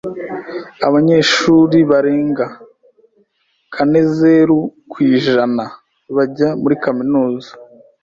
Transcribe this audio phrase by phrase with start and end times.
[0.87, 2.45] Abanyeshuri barenga
[3.73, 4.59] kanezeru
[4.91, 5.63] ku ijana
[6.15, 7.51] bajya muri kaminuza.